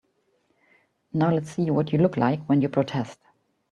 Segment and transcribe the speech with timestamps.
[1.13, 3.19] Now let's see what you look like when you protest.